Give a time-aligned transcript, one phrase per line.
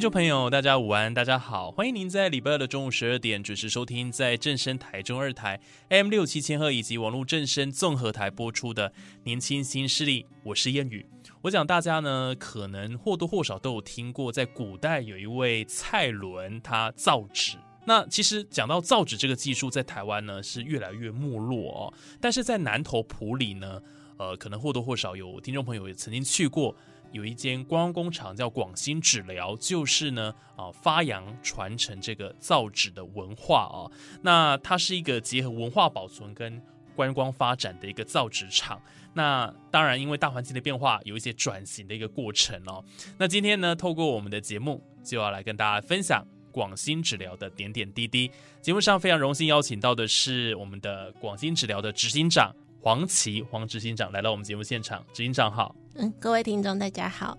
[0.00, 8.88] 听众朋友，大家午安，大家好，欢迎您在礼拜二的中午十二点准时收听，在正声台中二台 M 六七千赫以及网络正声综合台播出的
[9.24, 11.04] 《年轻新势力》，我是燕语。
[11.42, 17.58] 我想大家呢，可能或多或少都有听过，在古代有一位蔡伦，他造纸。
[17.84, 23.78] 那其实讲到造纸这个技术，在台湾呢是越来越没落哦，但是在南投埔里呢，
[24.16, 26.74] 呃，可能或多或少有听众朋友也曾经去过。
[27.12, 33.90] 有一间观光工厂叫广兴纸疗，就是呢啊发扬传承这个造纸的文化啊。
[34.22, 36.60] 那它是一个结合文化保存跟
[36.94, 38.80] 观光发展的一个造纸厂。
[39.12, 42.84] 那当然，因为大环境的变化，有一些转型的一个过程哦。
[43.18, 48.30] 那今天呢，透过我们的节目，就要来跟大家分享广兴纸疗的点点滴滴。
[48.60, 52.54] 节目上非常荣幸邀请到的是我们的广兴纸疗的执行长。
[52.82, 57.36] 黄琦黄执行长来到我们节目现场，执行长好，嗯，各位听众大家好，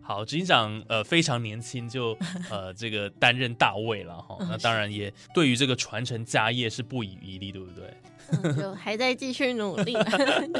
[0.00, 2.16] 好，执行长呃非常年轻就
[2.50, 8.54] 呃这个担任大位了哈，那当然也对于这个传承家业是不遗余力，对不对？
[8.56, 9.94] 就还在继续努力，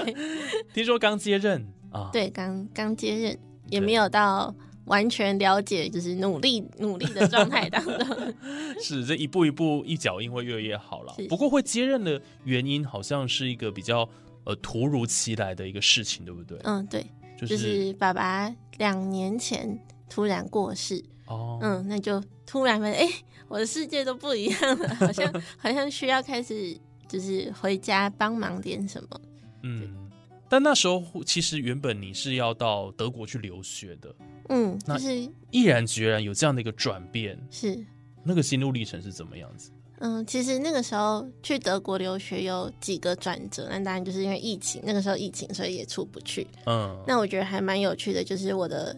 [0.73, 4.55] 听说刚接任啊，对，刚刚接任，也没有到
[4.87, 8.35] 完全了解，就是努力努力的状态当中，
[8.83, 11.15] 是这一步一步一脚印会越来越好了。
[11.29, 14.09] 不过会接任的原因好像是一个比较。
[14.47, 16.59] 呃，突如其来的一个事情，对不对？
[16.65, 17.03] 嗯，对，
[17.47, 19.79] 就是爸爸两年前
[20.09, 23.09] 突然过世哦，嗯，那就突然发现，哎，
[23.49, 26.77] 我的世界都不一样了，好像 好像需要开始
[27.09, 29.21] 就是回家帮忙点什么。
[29.63, 30.11] 嗯，
[30.49, 34.15] 但那时候其实原本你是要到德国去留学的，
[34.51, 37.85] 嗯，就是毅然决然有这样的一个转变，是
[38.23, 39.71] 那个心路历程是怎么样子？
[40.01, 46.47] 嗯，其实那个时候去德国留学有几个转折，那当然就是因为疫情，那个时候疫情，所以也出不去。
[46.67, 48.95] 嗯，那我觉得还蛮有趣的，就是我的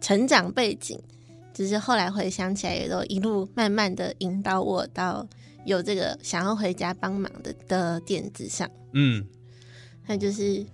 [0.00, 1.00] 成长背景，
[1.52, 5.26] 只是后来回想起来，也都一路慢慢的引导我到
[5.64, 8.70] 有这个想要回家帮忙的的点子上。
[8.92, 9.26] 嗯，
[10.06, 10.64] 那就是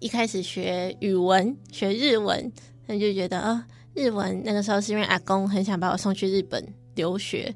[0.00, 2.52] 一开始学语文，学日文，
[2.86, 3.64] 那就觉得啊，
[3.94, 6.62] 日文那个时候是因为阿公很想把我送去日本
[6.96, 7.54] 留学。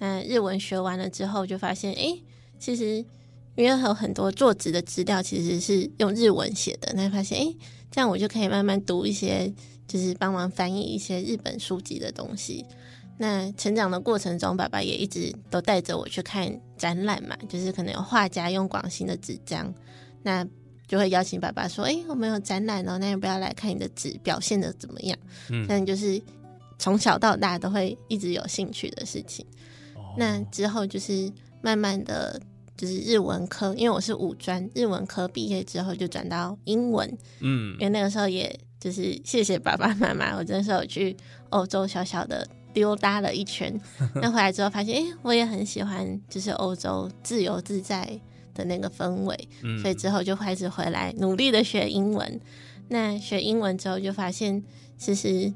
[0.00, 2.18] 那日文学完了之后，就发现，哎，
[2.58, 2.96] 其实
[3.54, 7.54] 因为有很多作纸的资料其实是用日文写的，那发现，哎，
[7.90, 9.52] 这样我就可以慢慢读一些，
[9.86, 12.64] 就是帮忙翻译一些日本书籍的东西。
[13.18, 19.70] 那成长的过程中，爸爸也一直都带着我去看展览嘛，就是可能有画家用广兴的纸张，
[20.22, 20.42] 那
[20.88, 25.18] 就会邀请爸爸说，哎，我们有展览哦，那要不要来看你的纸表现的怎么样？
[25.50, 26.18] 嗯，但就是
[26.78, 29.44] 从小到大都会一直有兴趣的事情。
[30.16, 31.30] 那之后就是
[31.62, 32.40] 慢慢的
[32.76, 41.16] 就是日文科，因为我是五专日文科毕业之后就转到英文，嗯，因为那个时候也就是谢谢爸爸妈妈，我那时候去
[41.50, 43.78] 欧洲小小的溜达了一圈，
[44.16, 48.20] 那回来之后发现，哎，我也很喜欢就是欧洲自由自在
[48.54, 49.48] 的那个氛围，
[49.82, 52.40] 所以之后就开始回来努力的学英文。
[52.88, 54.62] 那学英文之后就发现，
[54.98, 55.52] 其实，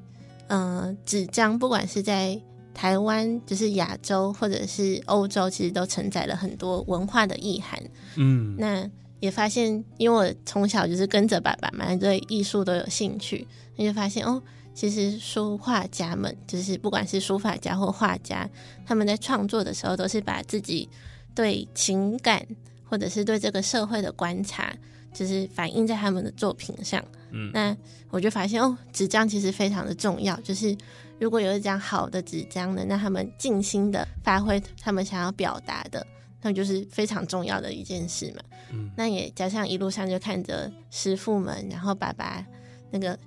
[0.46, 2.40] 嗯，纸张不管是在
[2.74, 7.80] 台湾就是亚洲或者是欧洲，其实都承载了很多文化的意涵。
[8.16, 8.84] 嗯，那
[9.20, 14.42] 也发现，因为我从小就是跟着爸爸嘛，对艺术都有兴趣，那就发现哦，
[14.74, 18.46] 其实书画家们，就是不管是书法家或画家，
[18.84, 20.88] 他们在创作的时候，都是把自己
[21.32, 22.44] 对情感
[22.84, 24.74] 或者是对这个社会的观察，
[25.12, 27.02] 就是反映在他们的作品上。
[27.30, 27.76] 嗯，那
[28.10, 30.76] 我就发现哦，纸张其实非常的重要，就是。
[31.20, 36.04] 如果有一张好的纸张呢，那他们尽心的发挥他们想要表达的，
[36.42, 38.42] 那就是非常重要的一件事嘛。
[38.72, 42.44] 嗯，那也加上一路上就看着师傅们，然后爸爸
[42.90, 43.18] 那个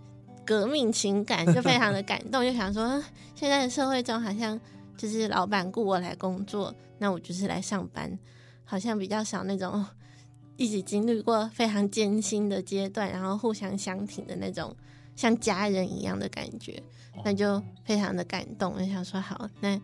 [0.45, 3.01] 革命情感，就非常的感动，就想说，
[3.33, 4.59] 现在的社会中好像
[4.97, 8.19] 就是老板雇我来工作，那我就是来上班，
[8.65, 9.83] 好像比较少那种
[10.57, 14.75] 一起经历过非常艰辛的阶段，然后互相相挺的那种。
[15.17, 16.81] 像家人一样的感觉，
[17.25, 18.73] 那就非常的感动。
[18.73, 19.77] 我想说，好，那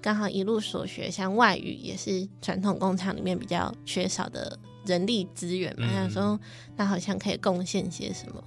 [0.00, 5.86] 刚好一路所学，像外语也是传统工厂里面比较缺少的人力资源嘛。
[5.92, 6.40] 想说，
[6.76, 8.42] 那好像可以贡献些什么。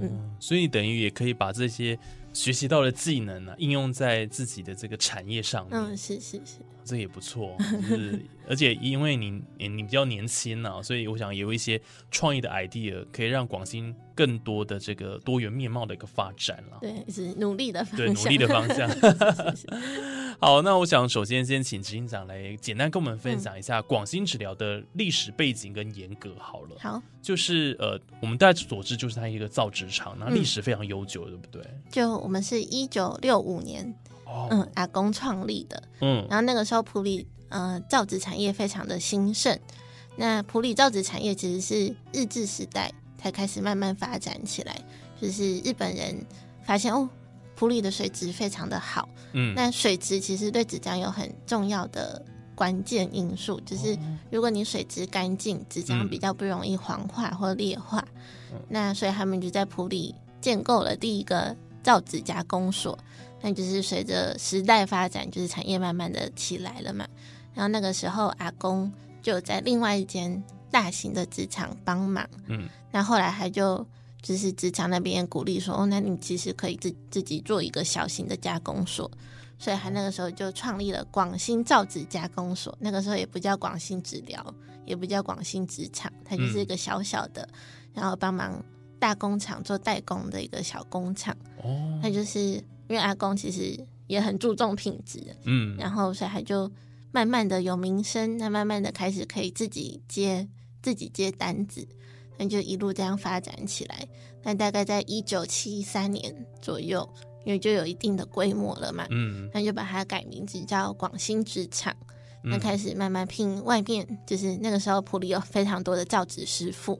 [0.00, 1.98] 嗯，所以等于也可以把这些
[2.32, 5.76] 学习到的技能呢，应用在自己的这个产业上面。
[5.76, 6.60] 嗯，是是是。
[6.88, 7.54] 这也不错，
[7.88, 8.18] 就是
[8.48, 11.78] 而且因为你你你比较年轻呢，所以我想有一些
[12.10, 16.78] 创意的 idea 可以让广兴更多的这个多元面貌的一个发展了。
[16.80, 18.88] 对，是努力的对努力的方向。
[20.40, 26.76] 好，那我想首先先请执行长来简单跟我们分享一下广兴治疗的历史背景跟严格好了。
[26.78, 31.62] 好，就是呃，我们大家所知就是它一个造纸厂，那历史非常悠久，对不对？
[31.90, 33.92] 就我们是一九六五年。
[34.50, 39.58] 嗯，阿公创立的，嗯，然后那个时候普里呃造纸产业非常的兴盛，
[40.16, 44.80] 那普里造纸产业其实是日治时代才开始慢慢发展起来，
[45.20, 46.24] 就是日本人
[46.62, 47.08] 发现哦
[47.54, 52.22] 普里的水质非常的好，嗯，那水质其实对纸浆有很重要的
[52.54, 53.98] 关键因素，就是
[54.30, 58.06] 如果你水质干净，纸浆比较不容易黄化或裂化，
[58.52, 58.60] 嗯。
[58.68, 62.98] 那所以他们就在普里建构了第一个造纸加工所。
[63.40, 67.06] 那就是随着时代发展，就是产业慢慢的起来了嘛。
[67.54, 68.92] 然后那个时候，阿公
[69.22, 72.28] 就在另外一间大型的职场帮忙。
[72.46, 73.86] 嗯，那后来他就
[74.20, 79.10] 就是职场那边鼓励说：“哦，那你其实可以自自己做一个小型的加工所。”
[79.58, 82.76] 所以他那个时候就创立了广兴造纸加工所。
[82.80, 84.54] 那个时候也不叫广兴纸疗，
[84.84, 87.48] 也不叫广兴纸厂，它就是一个小小的，
[87.92, 88.64] 然后帮忙
[89.00, 91.36] 大工厂做代工的一个小工厂。
[91.62, 92.60] 哦，那就是。
[92.88, 96.70] 因为阿公其实也很注重品质，嗯，然后所以他就
[97.12, 100.48] 慢慢的有名声，那慢慢的开始可以自己接
[100.82, 101.86] 自己接单子，
[102.36, 104.08] 那就一路这样发展起来。
[104.42, 107.08] 那大概在一九七三年左右，
[107.44, 111.94] 因为就有一定的规模了嘛，嗯，那就把它改名字叫广兴纸厂。
[112.40, 116.98] 那开始慢慢聘外面，就是那个时候普里有非常多的造纸师傅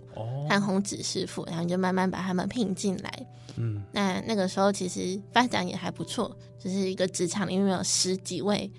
[0.50, 3.26] 和红纸师傅，然后就慢慢把他们聘进来。
[3.58, 8.70] 嗯，那那个时候其实发展也还不错，就是一个职场里面有十几位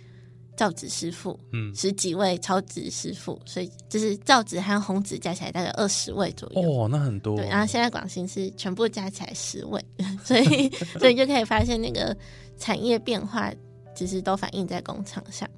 [0.55, 6.61] 造纸师傅，嗯，十几位超值师傅，所以就是造纸和红纸加起来大概二十位左右。
[6.61, 7.35] 哦，那很多。
[7.35, 9.83] 对，然后现在广兴是全部加起来十位，
[10.23, 12.15] 所以所以就可以发现那个
[12.57, 13.53] 产业变化
[13.99, 15.49] 其实都反映在工厂上。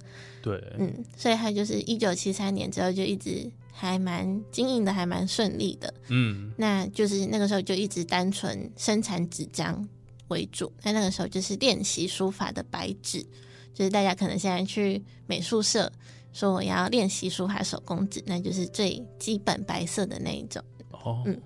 [0.42, 3.52] 对，嗯，所以他就是一九七三年之后就一直。
[3.74, 5.92] 还蛮经营的，还蛮顺利的。
[6.10, 9.88] 嗯，那就是那个时候就一直单纯生产纸张
[10.28, 10.72] 为主。
[10.84, 13.26] 那那个时候就是练习书法的白纸，
[13.74, 15.92] 就是大家可能现在去美术社
[16.32, 20.62] 说我要练习书法手工纸，那就是最基本白色的那一种。
[20.92, 21.42] 哦，嗯，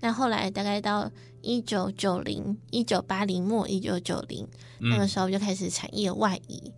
[0.00, 1.10] 那后来大概到
[1.46, 4.46] 一九九零、一九八零末、一九九零
[4.80, 6.72] 那个时候就开始产业外移，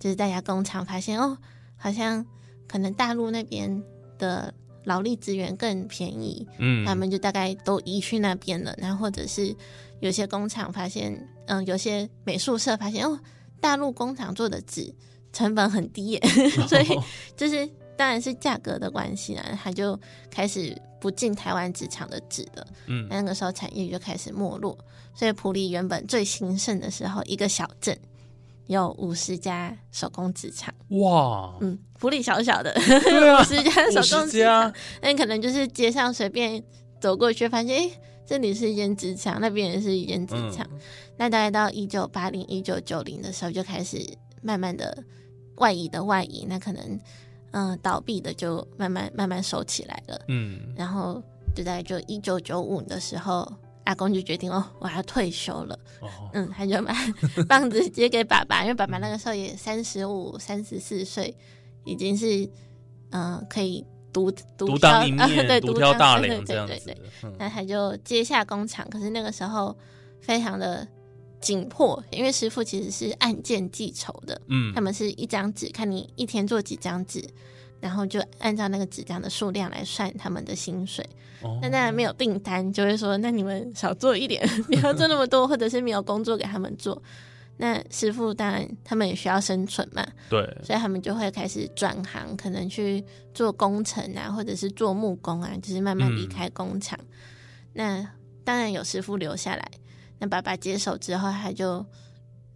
[0.00, 1.36] 就是大家工厂发现哦，
[1.76, 2.24] 好像
[2.66, 3.82] 可能大陆那边。
[4.16, 4.54] 的
[4.84, 8.72] 劳力资源更便宜，嗯，他们就大概都移去那边了。
[8.78, 9.54] 然后或者是
[9.98, 11.12] 有些工厂发现，
[11.46, 13.18] 嗯，有些美术社发现，哦，
[13.60, 14.94] 大陆工厂做的纸
[15.32, 16.20] 成本很低，耶，
[16.70, 16.86] 所以
[17.36, 19.98] 就是当然是价格的关系啊，他就
[20.30, 22.66] 开始不进台湾纸厂的纸了。
[22.86, 24.74] 嗯，那个时候产业就开始没落，
[25.14, 27.94] 所以普利原本最兴盛的时候，一个小镇。
[28.68, 36.64] 有五十家手工纸厂哇，嗯，普利小小的， 五十家手工纸厂，那可能就是街上随便
[36.98, 37.90] 走过去，发现哎，
[38.24, 40.66] 这里是一间纸厂，那边也是一间纸厂。
[41.18, 43.98] 那大概到一九八零、一九九零的时候，就开始
[44.40, 45.04] 慢慢的
[45.56, 46.98] 外移的外移，那可能
[47.54, 51.22] 嗯倒闭的就慢慢慢慢收起来了，嗯，然后
[51.56, 53.50] 就在就一九九五的时候。
[53.86, 55.78] 阿公就决定哦，我要退休了。
[56.32, 56.94] 嗯，他就把
[57.46, 61.36] 棒子接给爸爸，因为爸爸那个时候也三十五、三十四岁，
[61.84, 62.48] 已经是
[63.10, 66.96] 嗯可以独独当 一面，对，独挑大梁这样子。
[67.38, 69.76] 那他就接下工厂，可是那个时候
[70.22, 70.88] 非常的
[71.44, 74.40] 紧迫，因为师傅其实是按件计酬的。
[74.48, 77.22] 嗯，他们是一张纸，看你一天做几张纸。
[77.80, 81.04] 然后就按照那个纸张的数量来算他们的薪水。
[81.42, 87.02] 哦那当然没有订单，就会说那你们少做一点， 不要做那么多，或者是没有工作给他们做。
[87.58, 96.98] 那师傅当然他们也需要生存嘛，对，所以他们就会开始转行，可能去做工程啊，或者是做木工啊，就是慢慢离开工厂。
[97.74, 98.08] 那
[98.44, 99.70] 当然有师傅留下来。
[100.18, 101.84] 那爸爸接手之后，他就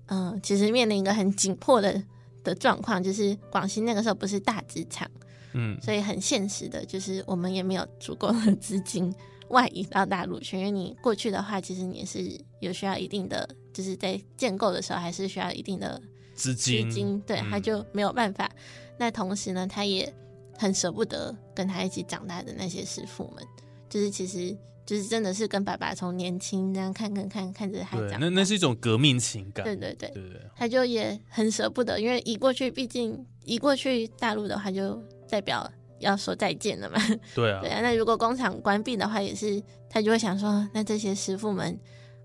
[0.06, 2.02] 嗯，其实面临一个很紧迫的。
[2.44, 5.10] 的状况就是广西那个时候不是大职场，
[5.52, 9.14] 嗯，所以很现实的，就是我们也没有足够的资金
[9.48, 16.00] 外移到大陆去，因为你过去的话，其实你是有需要一定的，就是在建构的时候还是需要一定的
[16.34, 18.50] 资金，资金对，他就没有办法。
[18.96, 20.10] 那同时呢，他也
[20.56, 23.44] 很舍不得跟他一起长大的那些师傅们，
[23.90, 24.56] 就是其实
[24.88, 36.98] 就是真的是跟爸爸从年轻这样看看看看着他长，那那是一种革命情感，对对对对对，他就也很舍不得，因为移过去，毕竟移过去大陆的话，就代表要说再见了嘛。
[37.36, 37.82] 对啊，对啊。
[37.82, 41.78] 那如果工厂关闭的话，也是他就会想说，那这些师傅们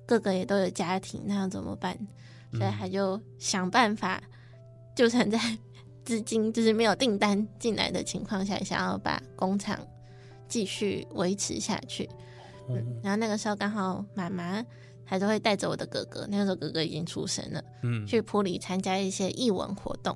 [0.06, 1.98] 个个也都有家庭，那要怎么办？
[2.54, 4.24] 所以他就想办法，
[4.96, 5.38] 就算在。
[6.06, 9.80] 资金就是没有订单进来的情况下，想要把工厂
[10.50, 12.10] 继续维持下去。
[12.70, 14.66] 嗯，然后那个时候刚好妈妈
[15.06, 20.16] 还是会带着我的哥哥，那个时候哥哥已经出生了，嗯，去普里参加一些艺文活动。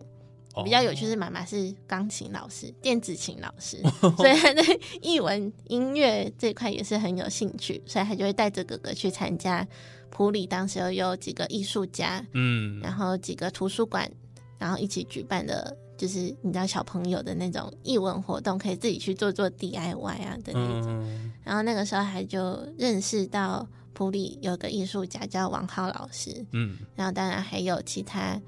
[0.63, 3.79] 比较有趣是妈妈是钢琴老师、电子琴老师，
[4.17, 9.67] 所以他对艺文音乐这块也是很有兴趣，所以他就会带着哥哥去参加
[10.09, 10.47] 普里。
[10.47, 14.11] 当时有几个艺术家，嗯，然后几个图书馆。
[14.59, 21.31] 然后一起举办的，就是你知道小朋友的那种艺文活动，可以自己去做做 DIY 啊的那种。
[21.43, 28.39] 然后那个时候还就认识到普里有个艺术家叫王浩老师，嗯，然后当然还有其他，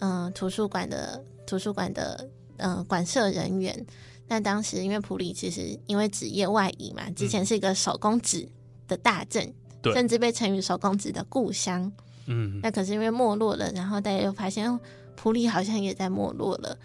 [0.00, 3.86] 嗯，图书馆的图书馆的嗯馆舍人员。
[4.26, 8.48] 那当时因为普里其实因为职业外移嘛，之前是一个手工纸
[8.88, 9.54] 的大镇，
[9.94, 11.92] 甚至被称为手工纸的故乡。
[12.26, 14.68] 嗯，那可是因为没落了，然后大家又发现。
[15.20, 16.78] 普里好像也在没落了，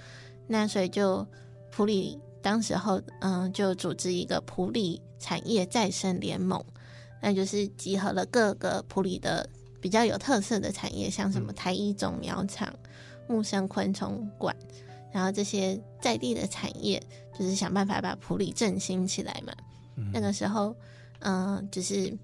[0.48, 1.24] 那所以就
[1.70, 6.60] 普里当时候嗯就组织一个普里产业再生联盟，
[7.22, 9.48] 那就是集合了各个普里的
[9.80, 12.74] 比较有特色的产业，像什么台一种苗场、
[13.28, 14.56] 木生昆虫馆，
[15.12, 17.00] 然后这些在地的产业，
[17.38, 19.54] 就是想办法把普里振兴起来嘛。
[20.12, 20.76] 那个时候
[21.20, 22.18] 嗯就是。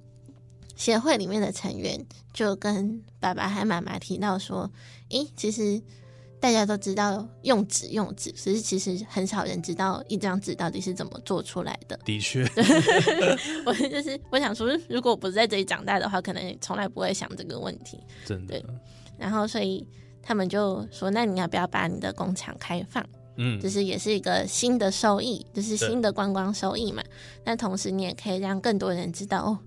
[0.80, 4.72] 协会里面的成员就跟爸爸和妈妈提到说
[5.12, 5.80] ：“诶，其实
[6.40, 12.44] 大家都知道用纸用纸，只是其实很少人知道一张纸到底是怎么做出来的。”的确，
[13.68, 18.00] 我就是我想说，如果不是在这里长大的话，可能从来不会想这个问题。
[18.26, 18.64] 真的。
[19.18, 19.86] 然后，所以
[20.24, 23.06] 他们就说：“那你要不要把你的工厂开放？
[23.36, 27.04] 嗯，就是也是一个新的收益，就是新的观光收益嘛。
[27.44, 29.60] 那同时，你也可以让更多人知道哦。”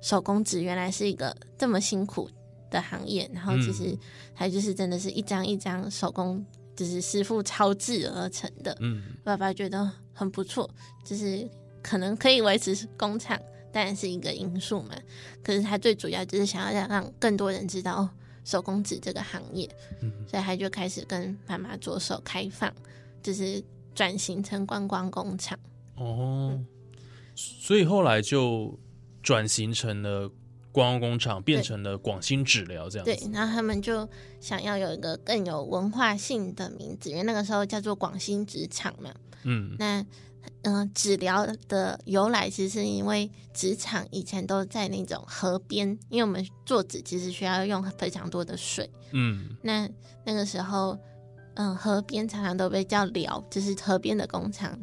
[0.00, 2.30] 手工纸原来是一个这么辛苦
[2.70, 3.96] 的行业，然后其实
[4.34, 6.44] 它就是真的是一张一张手工，
[6.76, 8.76] 就是师傅抄制而成的。
[8.80, 10.70] 嗯，爸爸觉得很不错，
[11.04, 11.48] 就是
[11.82, 13.40] 可能可以维持工厂，
[13.72, 14.94] 当然是一个因素嘛。
[15.42, 18.08] 可是他最主要就是想要让让更多人知道
[18.44, 19.68] 手工纸这个行业，
[20.30, 22.72] 所以他就开始跟妈妈着手开放，
[23.22, 23.62] 就是
[23.94, 25.58] 转型成观光工厂。
[25.96, 26.60] 哦，
[27.34, 28.78] 所以后来就。
[29.28, 30.26] 转型成了
[30.72, 33.14] 观光工厂，变成了广兴纸疗这样子。
[33.14, 34.08] 对，然后他们就
[34.40, 39.12] 想要有一个更有文化性的名字，因为那个时候叫做广兴纸厂嘛。
[39.42, 40.02] 嗯，那
[40.62, 48.90] 嗯，纸疗的由来其实是因为纸厂以前都在那种河边，因为我们做纸其实需要用非常多的水。
[49.12, 49.86] 嗯，那
[50.24, 50.98] 那个时候，
[51.56, 54.74] 嗯，河边常常都被叫疗，就是河边的工厂，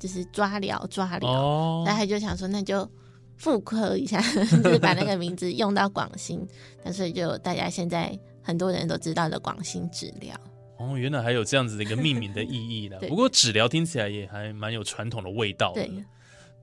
[0.00, 1.30] 就是抓疗抓疗。
[1.30, 2.90] 哦，然后他就想说，那就。
[3.36, 4.20] 复刻一下，
[4.62, 6.46] 就是把那个名字用到广兴，
[6.84, 10.34] 那所以就大家现在很多人都知道的广兴纸疗。
[10.78, 12.96] 哦，原来还有这样子的一个命名的意义呢。
[13.08, 15.88] 不过纸疗听起来也还蛮有传统的味道的。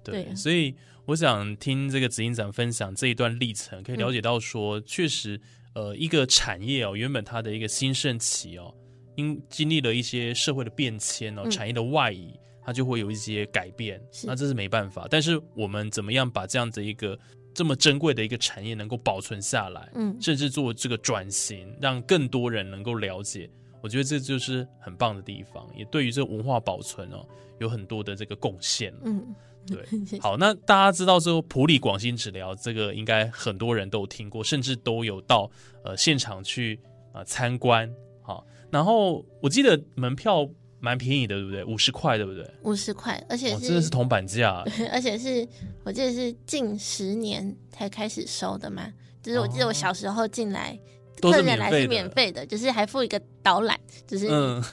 [0.04, 0.74] 对，所以
[1.06, 5.40] 我想听这个紫英长分享这一段历程，可以了解到说，确实，
[5.74, 8.74] 呃，一个产业哦，原本它的一个兴盛期哦，
[9.16, 12.34] 因经历了一些社会的变迁哦，产业的外移。
[12.70, 15.08] 它就会有一些改变，那这是没办法。
[15.10, 17.18] 但是我们怎么样把这样的一个
[17.52, 23.50] 这么珍贵的一个产业能够保存下来，嗯，甚至做这个转型，让更多人能够了解，
[23.82, 27.26] 我觉得这就是很棒的地方，也对于这文化保存哦
[27.58, 28.94] 有很多的这个贡献。
[29.04, 29.34] 嗯，
[29.66, 30.20] 对。
[30.20, 35.50] 好，那大家知道之后普里广兴治疗这个，应该很多人都有听过，甚至都有到
[35.84, 36.80] 呃现场去
[37.14, 37.92] 啊参观。
[38.22, 40.48] 好，然后我记得门票。
[40.80, 41.64] 蛮便宜的，对不对？
[41.64, 42.50] 五十块，对不对？
[42.64, 45.48] 五十块，而且真的是铜板价， 而且是
[45.84, 48.92] 我记得是近十年才开始收的嘛。
[49.22, 50.80] 就是我记得我小时候进来，
[51.22, 54.28] 客人来是免费的，就是还付一个导览，就是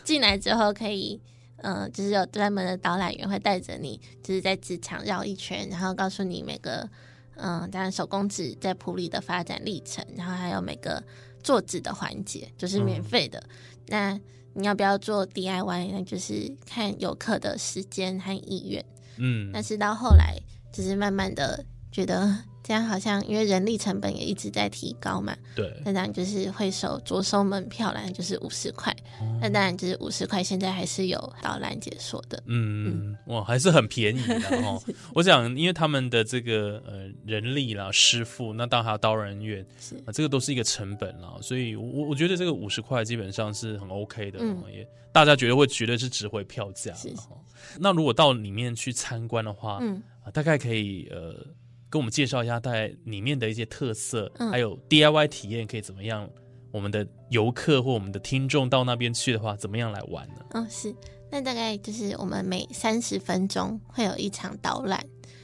[0.05, 1.21] 进来之后可以，
[1.57, 6.89] 嗯，就是有专门的导览员会带着你，就是在职场绕一圈，然后告诉你每个，
[7.35, 11.03] 嗯，当然手工纸在普里的发展历程，然后还有每个
[11.43, 13.43] 做纸的环节，就是免费的。
[13.89, 14.19] 那
[14.57, 15.91] 你要不要做 DIY？
[15.93, 18.85] 那就是看游客的时间和意愿。
[19.19, 20.37] 嗯，但是到后来，
[20.73, 22.37] 就是慢慢的觉得。
[22.67, 28.93] 这样好像因为人力成本也一直在提高嘛，对，那当然就是会收着收门票啦，就是五十块。
[29.41, 32.43] 那当然就是五十块，现在还是有导览解说的。
[32.47, 34.83] 嗯，哇，还是很便宜的 哦。
[35.15, 39.65] 我想，因为他们的这个呃人力啦、师傅，那当然还有导人员，
[40.05, 41.39] 啊，这个都是一个成本啦。
[41.41, 44.41] 所以，我我觉得这个五十块基本上是很 OK 的，
[44.73, 46.93] 也大家觉得会觉得是值回票价。
[47.79, 51.47] 那如果到里面去参观的话，嗯，大概可以呃。
[51.97, 56.29] 跟我们介绍一下大概里面的一些特色，还有 DIY 体验可以怎么样？
[56.71, 60.45] 我们的游客或我们的听众到那边去的话，怎么样来玩呢？
[60.51, 60.95] 嗯，是，
[61.31, 65.03] 那大概就是我们每三十分钟会有一场导览。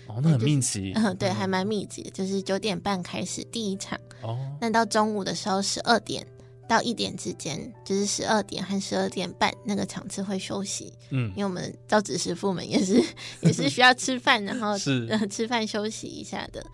[0.09, 0.93] 哦，那很密集。
[0.95, 3.99] 嗯，对，还蛮密集的，就是九点半开始第一场。
[4.21, 6.27] 哦，那到中午的时候十二点。
[6.69, 13.03] 到一点之间，就是十二点和十二点半那个场次会休息，嗯，因为我们招纸师傅们也是
[13.43, 16.65] 也是需要吃饭，然后是吃饭休息一下的。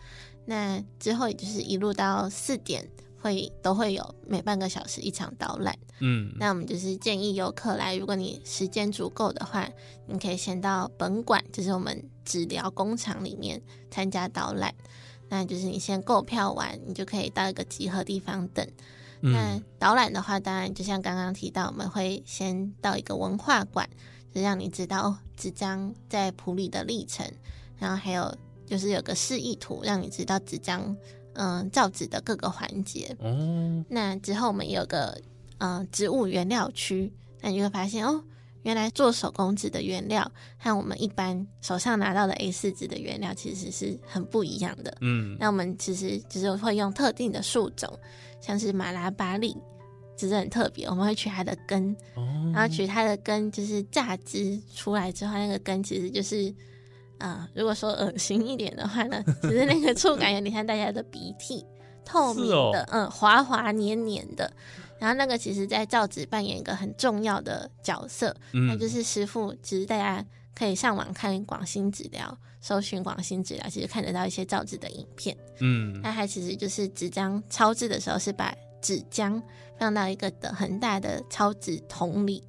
[0.45, 2.89] 那之后也就是一路到四点
[3.21, 9.69] 会都会有每半个小时一场导览，嗯，那我们就是建议游客来，如果你时间足够的话，
[10.07, 14.75] 你可以先到本馆，就是我们纸疗工厂里面参加导览。
[15.31, 18.67] 那就是你先购票完，你就可以到一个集合地方等。
[19.21, 23.89] 那导览的话，当然就像刚刚提到，我们会先到一个文化馆，
[24.33, 27.27] 就让你知道纸张在普里的历程，
[27.79, 28.35] 然后还有
[28.67, 30.97] 就是有个示意图，让你知道纸张
[31.35, 33.17] 嗯造纸的各个环节。
[33.21, 35.21] 哦，那之后我们有个
[35.59, 38.23] 嗯植物原料区，那你会发现哦。
[38.65, 44.95] 原来做手工纸的原料和我们一般手上拿到的 A 四纸的原料其实是很不一样的。
[45.01, 47.89] 嗯，那我们其实就是会用特定的树种，
[48.41, 49.57] 像是马拉巴栗，
[50.17, 51.97] 只是很特别，我们会取它的根，
[52.53, 56.55] 然后取它的根就是榨汁出来之后，那个根其实就是，
[57.19, 61.65] 啊，如果说恶心一点的话呢，只是那个触感有点像大家的鼻涕，
[62.05, 64.53] 透明的，嗯，滑滑黏黏的。
[65.01, 69.55] 然后那个其实，在造纸扮演一个很重要的角色，那就是师傅。
[69.63, 70.25] 其实大家
[70.57, 75.37] 可以上网看广兴纸疗，搜寻广兴纸疗，其实看得到一些造纸的影片。
[75.61, 79.41] 嗯，那它其实就是纸浆超制的时候，是把纸浆
[79.79, 82.43] 放到一个的很大的超纸桶里，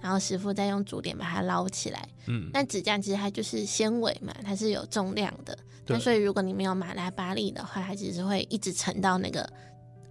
[0.00, 2.08] 然后师傅再用竹帘把它捞起来。
[2.26, 5.56] 嗯，那纸浆其实它就是纤维嘛，它是有重量的。
[5.86, 9.48] 那所以如果你没有马拉巴力的话，它其实会一直沉到那个。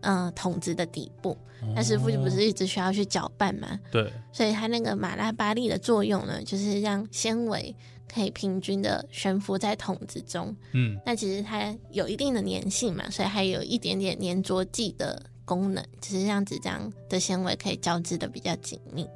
[0.01, 1.37] 嗯，桶子的底部，
[1.75, 3.77] 那师傅就不是一直需要去搅拌吗？
[3.91, 7.75] 对，所以它那个马拉巴力的作用呢，就是让纤维
[8.11, 10.55] 可以平均的悬浮在桶子中。
[10.73, 19.07] 嗯，那其实它有一定的粘性嘛，所以还有一点点粘着剂的功能，只是让纸张的纤维可以交织的比较紧密。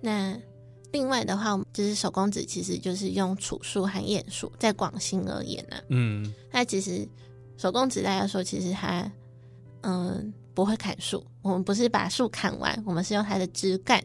[0.00, 0.36] 那
[0.92, 7.08] 另外的话，就是手工纸其实就是用楚树和鼹树，在广兴而言呢，嗯，那其实
[7.56, 9.10] 手工纸大家说，其实它。
[9.84, 11.26] 嗯，不会砍树。
[11.42, 14.00] 我们不是把树砍完，我们是用它的枝干。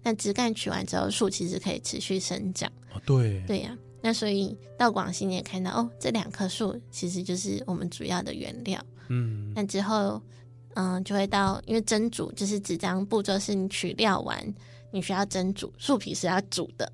[0.00, 2.70] 那枝干取完之后，树其实可以持续生长。
[2.96, 3.76] 哦，对，对呀。
[4.02, 8.80] 那所以到广西你也看到哦，这两棵树其实就是我们主要的原料。
[9.08, 9.52] 嗯。
[9.54, 10.20] 那之后，
[10.74, 14.54] 嗯，就会到，因为蒸煮就是纸张步骤是你取料完，
[14.92, 16.90] 你需要蒸煮，树皮是要煮的，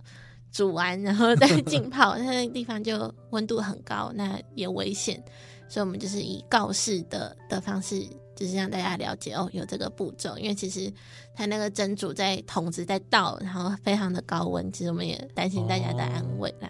[0.53, 5.23] 煮完然后再 浸泡，那那地方就温度很高，那也危险。
[5.69, 8.07] 所以我们就是以告示的的方式。
[8.43, 10.93] 就是让大家了解哦，有这个步骤，因为其实
[11.33, 16.69] 它那个蒸煮在桶子在倒，然后非常的高温，其实我们也担心大家的安危啦。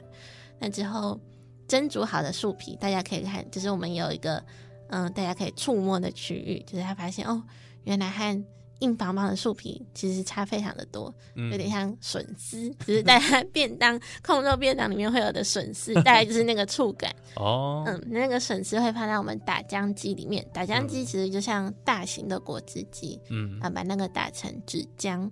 [0.58, 1.18] 那之后
[1.66, 4.44] 蒸煮好的树皮，大家可以看，就是我们有一个
[4.90, 7.42] 嗯，大家可以触摸的区域，就是他发现哦，
[7.84, 8.44] 原来和。
[8.82, 11.14] 硬邦邦的树皮其实差非常的多，
[11.50, 17.84] 有点像笋丝，只是大家便当控肉便当里面会有的笋丝， 大概就是那个触感哦。
[17.86, 25.30] 嗯，那个笋丝会放在我们打浆机里面，打浆机其实就像大型的果汁机，嗯，啊，把那个打成纸浆，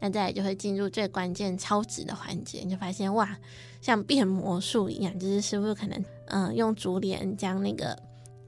[0.00, 3.36] 那再来就会进入最关键超值的环节，你就发现哇，
[3.80, 7.98] 像变魔术一样，就是师傅可能嗯用竹帘将那个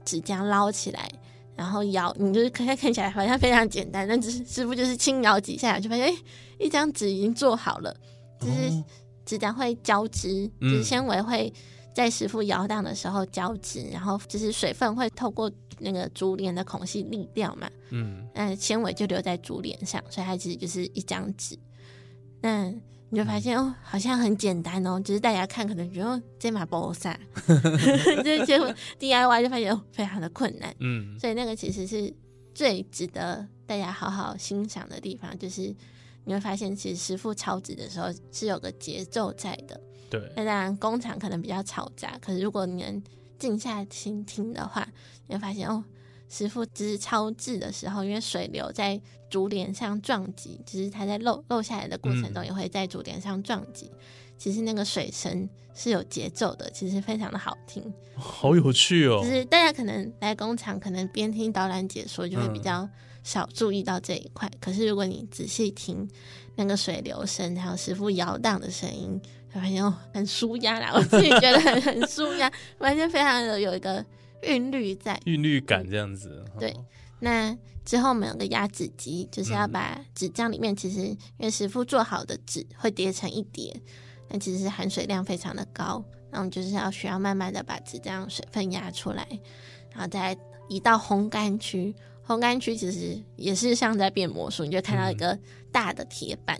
[0.05, 1.09] 纸浆捞起来。
[1.55, 6.15] 然后摇，你就是看看起来好像非常简单，但只是师傅就是轻摇几下，就发现哎，
[6.59, 7.95] 一张纸已经做好了。
[8.39, 8.83] 就是
[9.25, 11.53] 纸浆会交织，就是纤维会
[11.93, 17.69] 在师傅摇荡的时候交织，然后就是水分会透过那个竹帘的孔隙沥掉嘛。
[17.91, 21.57] 嗯，那纤维就留在竹帘上，所以它其实就是一张纸。
[22.41, 22.73] 那
[23.13, 27.15] 你就发现哦，好像很简单哦，只是大家看可能觉得这马不啥，
[28.25, 30.75] 就结果 DIY 就发现哦，非常的困难。
[30.79, 32.11] 嗯，所以那个其实是
[32.55, 35.61] 最值得大家好好欣赏的地方，就是
[36.25, 39.79] 你会发现，其实师傅抄纸的时候是有个节奏在的。
[40.09, 43.03] 对，那当然工厂可能比较嘈杂，可是如果你能
[43.37, 44.87] 静下心听的话，
[45.27, 45.83] 你会发现哦，
[46.29, 53.91] 师傅只是超制的时候，因为水流在竹帘上撞击，就是它在漏漏下来的过程中，也会在竹帘上撞击。
[54.35, 57.81] 其实那个水声是有节奏的，其实非常的好听，
[58.15, 59.21] 好有趣哦。
[59.23, 62.89] 就是大家可能来工厂，可能边听导览解说，就会比较
[63.23, 64.49] 少注意到这一块。
[64.59, 66.09] 可是如果你仔细听
[66.55, 69.21] 那个水流声，还有师傅摇荡的声音，
[69.53, 70.91] 会发现哦，很舒压啦。
[70.93, 74.03] 我自己觉得很 很舒压，完全非常的有一个
[74.43, 76.43] 韵律在，韵律感这样子。
[76.59, 76.75] 对，
[77.19, 83.75] 那之后我们有个压纸机，就是要把纸浆里面，其实因为师傅做好的纸会叠成一叠。
[84.29, 89.27] 那其实含水量非常的高，那我们就是要需要慢慢的把纸浆水分压出来，
[89.91, 90.37] 然后再
[90.69, 91.93] 移到烘干区。
[92.25, 95.37] 烘干区其实也是像在变魔术，你就看到一个
[95.73, 96.57] 大的铁板，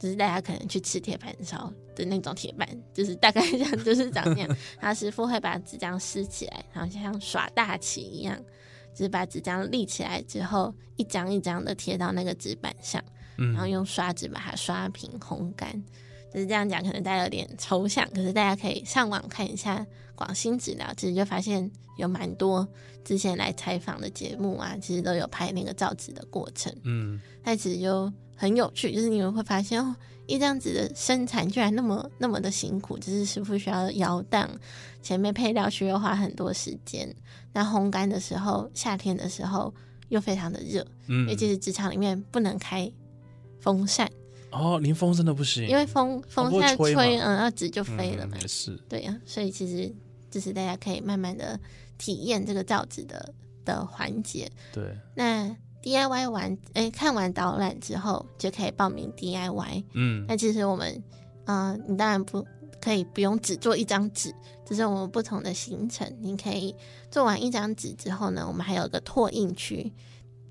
[0.00, 4.56] 就是大家可能去吃铁板烧的那种铁板，就是大概这样，就是长那样。
[4.78, 8.38] 然后师傅会把纸张撕起来，然后像耍大旗一样，
[8.94, 13.02] 就是把纸张立起来之后，一张一张的贴到那个纸板上，
[13.36, 15.82] 然后用刷子把它刷平烘干。
[16.32, 22.66] 就是这样讲，可能大家有点抽象，可是大家可以上网看一下广新纸疗，其实就发现有蛮多
[23.04, 26.70] 之前来采访的节目啊，其实都有拍那个造纸的过程。
[26.84, 34.48] 嗯，那其实就很有趣，就是你们会发现哦，一张纸的生产居然那么那么的辛苦，就是师傅需要摇荡，
[35.02, 37.14] 前面配料需要花很多时间，
[37.52, 39.72] 那烘干的时候，夏天的时候
[40.08, 42.90] 又非常的热，嗯，尤其是职场里面不能开
[43.60, 44.10] 风扇。
[44.50, 48.36] 哦，连风扇都不行，因为风风扇吹，嗯，那纸就飞了嘛。
[48.40, 49.92] 也是，对呀，所以其实
[50.30, 51.58] 就是大家可以慢慢的
[51.98, 53.34] 体验这个造纸的
[53.64, 54.50] 的环节。
[54.72, 55.54] 对，那
[55.86, 59.84] DIY 完，哎，看完导览之后就可以报名 DIY。
[59.92, 61.00] 嗯，那其实我们，
[61.44, 62.44] 嗯，你当然不
[62.80, 66.12] 可以不用只做一张纸，这是我们不同的行程。
[66.20, 66.74] 你可以
[67.08, 69.92] 做完一张纸之后呢，我们还有个拓印区。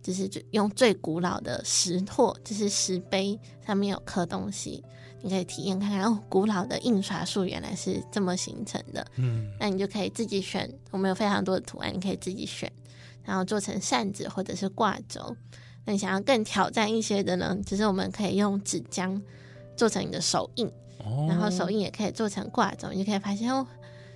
[0.02, 4.84] 就是用最古老的石拓，就是石碑上面有刻东西，
[5.24, 9.04] 你可以体验看看哦，古老的印刷术原来是这么形成的。
[9.16, 12.72] 嗯，那你就可以自己选，我们有非常多的图案，你可以自己选，
[13.26, 15.36] 然后做成扇子或者是挂轴。
[15.84, 17.58] 那你想要更挑战一些的呢？
[17.66, 19.22] 就是我们可以用纸浆
[19.76, 20.72] 做成你的手印，
[21.28, 23.66] 然后手印也可以做成挂轴，你就可以发现哦，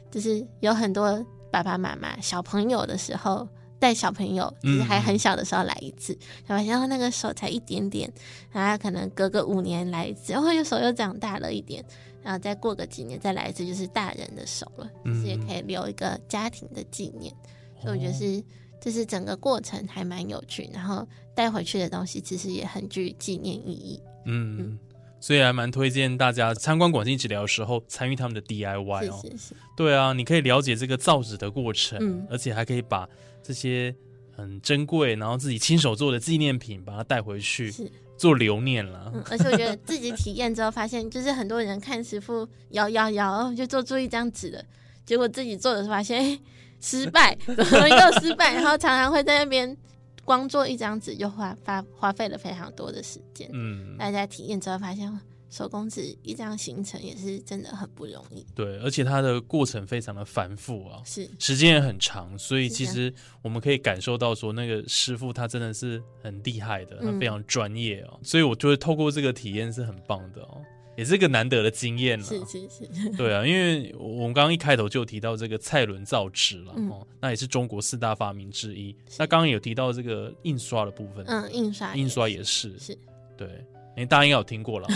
[0.10, 3.48] 就是有很多爸爸妈妈小朋友的时候。
[3.82, 6.14] 带小朋友，就是还很小的时候来一次，
[6.46, 8.12] 然后那个手才一点点，
[8.52, 11.82] 然后可能隔个五年来一次，然后又手又长大了一点，
[12.22, 17.34] 然后再过个几年再来一次，就是大人的手了，就是也可以留一个家庭的纪念。
[17.82, 18.44] 所以我觉得是，
[18.82, 24.02] 就是整个过程还蛮有趣，然后带回去的东西其实也很具纪念意义。
[24.26, 24.78] 嗯。
[25.22, 29.20] 所以还蛮推荐大家参观广信治疗的时候参与他们的 DIY 哦。
[29.22, 29.56] 是是是。
[29.76, 33.06] 对啊，你可以了解这个造纸的过程，而且还可以把
[33.44, 33.94] 这些
[34.32, 37.70] 很珍贵，然后自己亲手做的纪念品，把它带回去
[38.18, 39.12] 做留念了。
[39.30, 44.66] 而且我觉得自己体验之后，发现就是很多人看师傅摇摇摇，就做出一张纸的，
[45.06, 46.40] 结果自己做的时候发现
[46.80, 48.54] 失败， 怎么又失败？
[48.54, 49.78] 然后常常会在那边。
[50.26, 55.12] 光做一张纸就花花花费了非常多的时间，嗯，大家体验之后发现，
[55.50, 58.46] 手工纸一张形成也是真的很不容易。
[58.54, 63.12] 对，而且它的过程非常的繁复啊，是时间也很长，所以其实
[63.42, 70.62] 我们可以感受到说，那个师傅他真的是很厉害的，他非常专业哦，所以我觉得透过这个体验是很棒的哦。
[71.00, 78.94] 也是个难得的经验了，是是是， 对啊，因为我们刚刚一开头就提到这个蔡伦造纸了哦，那也是中国四大发明之一。
[79.18, 82.98] 那刚刚有提到这个印刷的部分，嗯，印刷印刷也是，是，
[83.38, 83.48] 对，
[83.96, 84.90] 因为大家应该有听过了，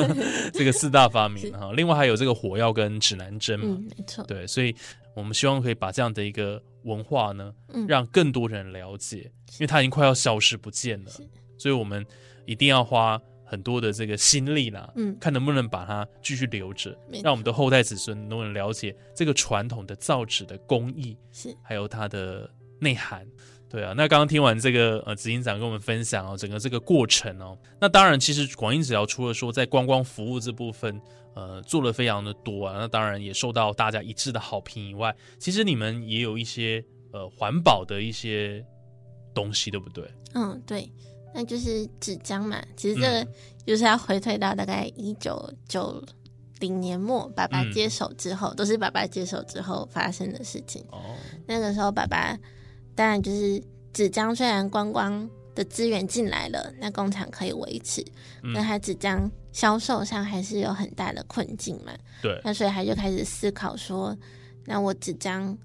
[0.54, 1.72] 这个四大发明哈。
[1.74, 4.74] 另外还有这个火药跟指南针嘛，没错，对，所以
[5.14, 7.52] 我们希望可以把这样的一个文化呢，
[7.86, 11.10] 让更多人了解，因为它已经快要消失不见了，
[11.58, 12.06] 所以我们
[12.46, 13.20] 一定要花。
[13.50, 23.26] 很多的这个心力啦，嗯，看能不能把它继续留着，让我们的后代子孙能不能了解这个传统的造纸的工艺，是还有它的内涵。
[23.68, 31.00] 对啊，那刚刚听完这个呃，执行长跟我们分享哦，整个这个过程哦，那当然，其实广英纸疗除了说在观光服务这部分，
[31.34, 38.64] 呃，做了非常的多啊，那当然也受到大家一致的好评以外，其实你们也有一些呃环保的一些
[39.32, 40.04] 东西，对不对？
[40.34, 40.90] 嗯，对。
[41.32, 43.26] 那就是纸浆嘛，其实这个
[43.64, 46.02] 就是要回退到大概一九九
[46.58, 50.84] 零年末，爸爸接手之后，都是爸爸接手之后发生的事情。
[50.90, 51.14] 哦，
[51.46, 52.36] 那个时候爸爸
[52.94, 53.62] 当然就是
[53.92, 58.04] 纸浆，虽然观光的资源进来了，那工厂可以维持，
[58.54, 61.92] 但他纸浆销售上还是有很大的困境嘛。
[62.20, 64.16] 对，那所以他就开始思考说，
[64.64, 65.56] 那我纸浆。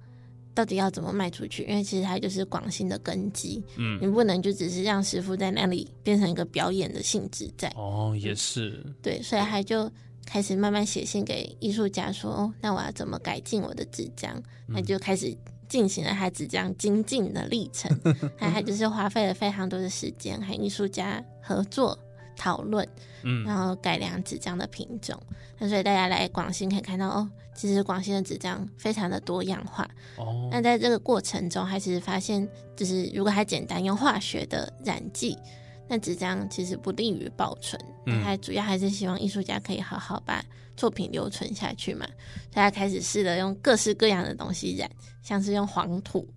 [0.56, 1.63] 到底要怎么卖出去？
[1.65, 7.72] 因为其实它就是广兴的根基，嗯，你不能就只是让师傅在那里变成一个表演的性质在。
[7.76, 8.82] 哦，也是。
[9.02, 9.91] 对，所以他就
[10.26, 14.30] 开始慢慢写信给艺术家说：“哦，那我要怎么改进我的纸浆？”
[14.65, 15.36] 那就开始
[15.68, 17.91] 进行了他纸浆精进的历程。
[18.39, 22.00] 那他就是花费了非常多的时间和艺术家合作。
[22.36, 22.88] 讨论，
[23.24, 25.19] 嗯，然后改良纸浆的品种，
[25.58, 30.50] 那所以大家来广西可以看到哦，其实广西的纸浆非常的多样化哦。
[30.52, 35.38] 那在这个过程中，还是发现，就是如果还简单用化学的染剂，
[35.88, 37.82] 那纸浆其实不利于保存。
[38.06, 40.43] 嗯，还主要还是希望艺术家可以好好把
[40.76, 42.06] 作品留存下去嘛。
[42.52, 44.89] 大家开始试着用各式各样的东西染，
[45.21, 46.28] 像是用黄土。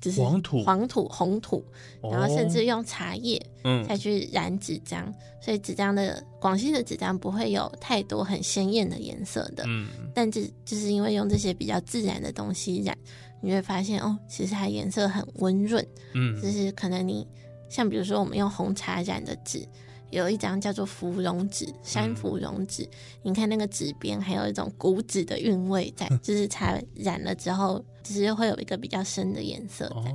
[0.00, 1.64] 就是黄土、黄土、红土，
[2.02, 5.04] 然后甚至用茶叶，嗯，再去染纸浆，
[5.40, 12.96] 所以纸张的广西的纸张不会有太多很鲜艳的颜色的，嗯，但这就是因为用这些比较自然的东西染，
[13.40, 17.26] 你会发现哦，其实它颜色很温润，嗯，就是可能你
[17.68, 19.66] 像比如说我们用红茶染的纸。
[20.10, 22.84] 有一张叫做芙蓉纸，山芙蓉纸，
[23.22, 27.80] 你看那个纸边还有一种古纸的韵味在，就是茶染了之后，
[28.14, 30.12] 就是会有一个比较深的颜色在。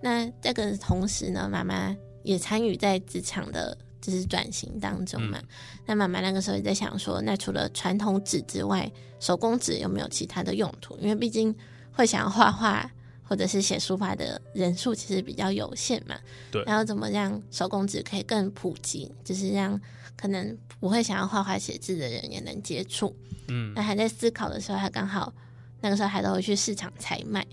[0.00, 5.42] 那这个同时呢，妈妈也参与在职场的，就是转型当中嘛。
[5.84, 10.96] 那妈妈那个时候也在想说，那除了传统纸之外，手工纸有没有其他的用途？
[10.98, 11.54] 因为毕竟
[11.92, 12.90] 会想要画画。
[13.26, 16.14] 或者是写书法的人数其实比较有限嘛，
[16.50, 16.62] 对。
[16.64, 19.80] 然后怎么让手工纸可以更普及，就是让
[20.14, 23.16] 可能不会想要画画写字的人也能接触。
[23.48, 23.72] 嗯。
[23.74, 25.32] 那还在思考的时候，他刚好
[25.84, 27.46] 那个时候还都会去市场采买，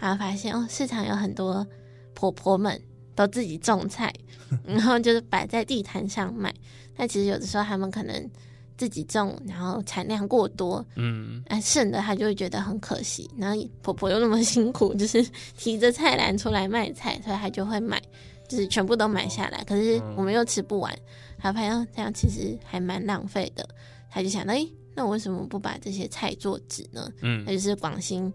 [0.00, 1.66] 然后发现哦，市场有很多
[2.14, 2.80] 婆婆们
[3.14, 4.10] 都自己种菜，
[4.64, 6.50] 然后就是摆在地摊上卖。
[6.96, 8.30] 那其实有的时候他们可能。
[8.76, 13.30] 自己种，然后产量过多，嗯，哎，剩的他就会觉得很可惜。
[13.36, 15.24] 然后婆婆又那么辛苦，就是
[15.56, 18.02] 提着菜篮出来卖菜，所以他就会买，
[18.48, 19.62] 就是全部都买下来。
[19.62, 20.92] 可是我们又吃不完，
[21.38, 23.64] 他发现这样其实还蛮浪费的。
[24.10, 27.10] 他就想到，哎，那我为什么不把这些菜做纸呢？
[27.22, 28.32] 嗯，那就是广兴，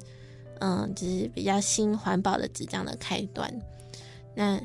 [0.60, 3.52] 嗯，就是比较新环保的纸张的开端。
[4.36, 4.62] 那，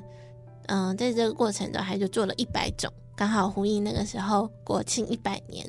[0.67, 2.93] 嗯，在这个过程中，他就做了一百种。
[3.17, 5.65] 刚好呼应那个时候国庆一百年，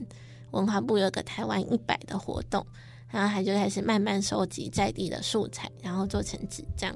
[0.51, 2.65] 文化部有个台湾一百的活动，
[3.07, 6.91] 然后他就开始慢慢收集在地的素材，然后做成纸张。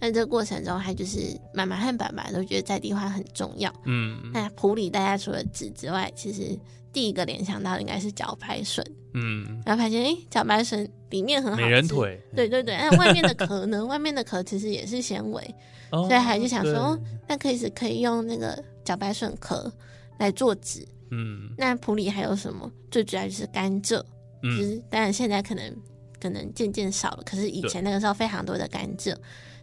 [0.00, 1.20] 那这个过程中，他就是
[1.54, 3.72] 妈妈和爸爸都觉得在地化很重要。
[3.84, 6.58] 嗯，那普里大家除了纸之外，其实
[6.94, 8.82] 第一个联想到应该是茭白笋。
[9.12, 12.18] 嗯，然后发现哎，茭白笋里面很好美人腿。
[12.34, 13.84] 对对对，那外面的壳呢？
[13.84, 15.54] 外面的壳 其实也是纤维，
[15.90, 18.64] 所以还就想说，那可以是可以用那个。
[18.84, 19.72] 茭白笋壳
[20.18, 22.70] 来做纸，嗯，那普里还有什么？
[22.90, 23.98] 最主要就是甘蔗，
[24.42, 25.74] 嗯，当然现在可能
[26.20, 29.16] 可能渐渐少了，可是以前那个时候非常多的甘蔗。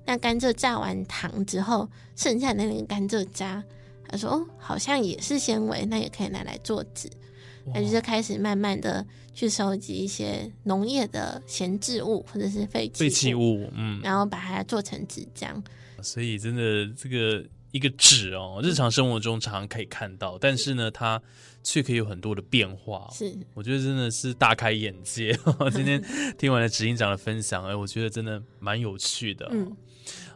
[0.07, 3.63] 那甘蔗榨完糖之后，剩下的那个甘蔗渣，
[4.11, 7.09] 他说哦，好像也是纤维，那也可以拿来做纸。
[7.73, 15.49] 那就是开始慢慢的去收集一些农业的闲置物或者是废废弃物，嗯，然后把它做成纸浆。
[16.01, 17.43] 所以真的这个。
[17.71, 21.21] 一个纸哦，日常生活中常常可以看到，但是呢，它
[21.63, 23.07] 却可以有很多的变化。
[23.13, 25.31] 是，我觉得真的是大开眼界。
[25.71, 26.03] 今天
[26.37, 29.47] 听完了执行长的分享，哎，我觉得真的蛮有趣的。
[29.53, 29.73] 嗯。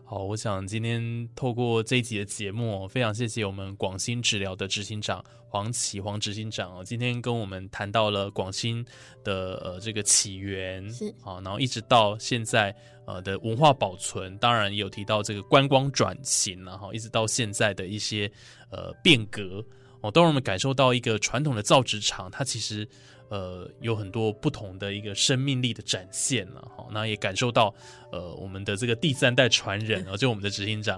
[0.08, 8.86] 好，我想今天透过这一集的节目，非常谢谢我们广兴治疗的执行长黄启黄执行长哦，今天跟我们谈到了广兴
[9.24, 12.74] 的呃这个起源，是啊，然后一直到现在
[13.08, 18.32] 呃的文化保存，当然也有提到这个观光转型然后，一直到现在的一些
[18.70, 19.66] 呃变革
[20.02, 22.88] 哦，都让我们感受到一个传统的造纸厂，它其实。
[23.30, 27.74] 呃，有很多不同的一个生命力的展现了哈，那也感受到
[28.12, 30.98] 呃，我们的这个第三代传人啊， 就我们的执行长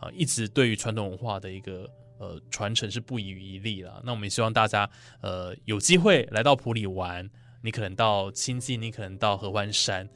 [0.00, 4.00] 啊，一直对于传统文化的一个呃传承是不遗余力了。
[4.04, 4.88] 那我们也希望大家
[5.20, 7.28] 呃有机会来到普里玩，
[7.60, 10.08] 你可能到亲近，你可能到合欢山，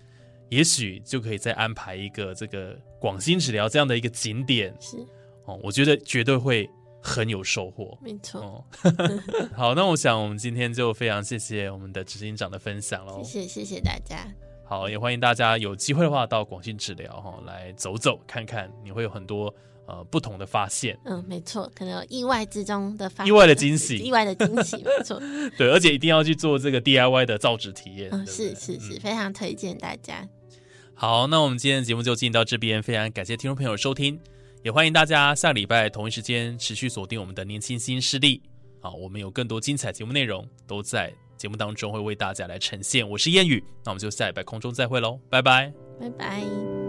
[0.50, 4.96] 也许就可以再安排一个这个广兴治疗这样的一个景点，是
[5.44, 6.70] 哦，我觉得绝对会。
[7.00, 8.64] 很有收获，没错。
[9.56, 13.22] 好，那我想我们今天就非常谢谢我们的执行长的分享喽。
[13.22, 14.26] 谢谢，谢谢大家。
[14.64, 19.54] 好，也欢迎大家有机会的话到广信治疗哈来走走看看，你会有很多
[19.86, 20.98] 呃不同的发现。
[21.06, 25.18] 嗯，没错，可能有意外之中的发意外的惊喜， 意外的惊喜，没错。
[25.56, 28.10] 对，而且一定要去做这个 DIY 的造纸体验。
[28.12, 30.28] 嗯，是是是，非常推荐大家。
[30.92, 34.20] 好，那我们今天的节目就进行到这边，非常感谢听众朋友收听。
[34.62, 38.42] 也欢迎大家下礼拜同一时间持续锁定我们的年轻新势力。
[38.80, 43.08] 好，我们有更多精彩节目内容都在节目当中会为大家来呈现。
[43.08, 45.72] 我是燕语，那我们就下礼拜空中再会喽，拜拜。
[46.00, 46.87] 拜拜。